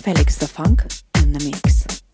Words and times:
Felix 0.00 0.36
the 0.38 0.48
Funk 0.48 0.82
in 1.16 1.34
the 1.34 1.44
mix. 1.44 2.09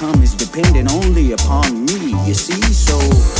outcome 0.00 0.22
is 0.22 0.34
dependent 0.34 0.92
only 0.92 1.32
upon 1.32 1.84
me, 1.86 2.14
you 2.24 2.34
see? 2.34 2.60
So. 2.72 3.37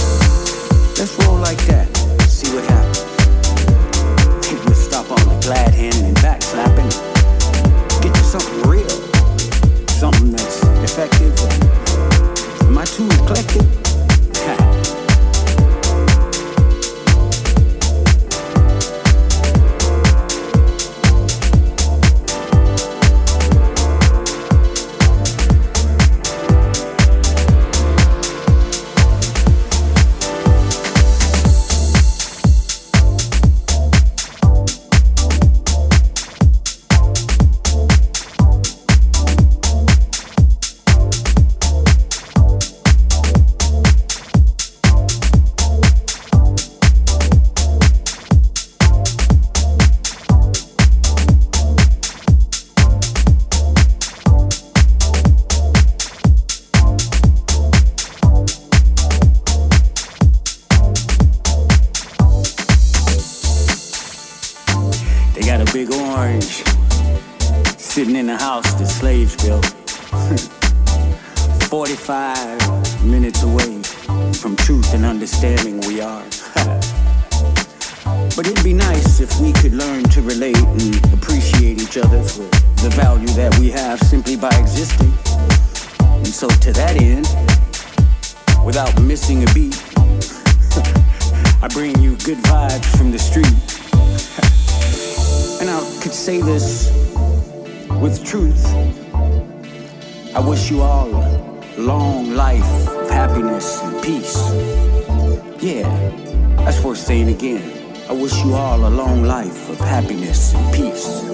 happiness 110.00 110.54
and 110.54 110.72
peace. 110.72 111.24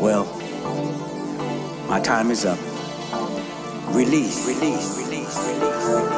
Well, 0.00 0.24
my 1.88 1.98
time 1.98 2.30
is 2.30 2.44
up. 2.44 2.60
Release, 3.92 4.46
release, 4.46 4.96
release, 4.96 5.36
release. 5.36 5.84
release. 5.88 6.15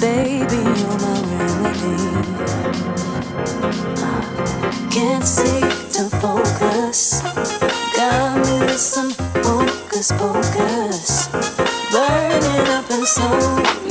baby, 0.00 0.56
you're 0.56 0.98
my 1.04 1.16
remedy. 1.30 1.96
Can't 4.90 5.24
seem 5.24 5.70
to 5.92 6.04
focus, 6.20 7.22
got 7.96 8.36
me 8.46 8.60
with 8.60 8.78
some 8.78 9.10
focus, 9.42 10.10
focus. 10.12 11.28
burning 11.92 12.68
up 12.68 12.90
and. 12.90 13.83